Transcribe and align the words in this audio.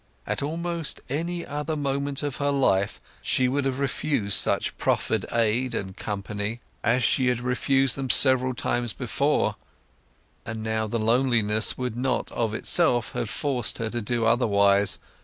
At 0.25 0.41
almost 0.41 0.99
any 1.11 1.45
other 1.45 1.75
moment 1.75 2.23
of 2.23 2.37
her 2.37 2.49
life 2.49 2.99
she 3.21 3.47
would 3.47 3.65
have 3.65 3.77
refused 3.77 4.33
such 4.33 4.75
proffered 4.79 5.27
aid 5.31 5.75
and 5.75 5.95
company, 5.95 6.59
as 6.83 7.03
she 7.03 7.27
had 7.27 7.39
refused 7.39 7.95
them 7.97 8.09
several 8.09 8.55
times 8.55 8.93
before; 8.93 9.57
and 10.43 10.63
now 10.63 10.87
the 10.87 10.97
loneliness 10.97 11.77
would 11.77 11.95
not 11.95 12.31
of 12.31 12.55
itself 12.55 13.11
have 13.11 13.29
forced 13.29 13.77
her 13.77 13.91
to 13.91 14.01
do 14.01 14.25
otherwise. 14.25 14.97